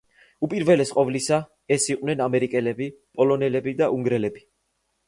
[0.45, 1.39] უპირველეს ყოვლისა
[1.77, 2.89] ეს იყვნენ ამერიკელები,
[3.21, 4.49] პოლონელები და უნგრელები.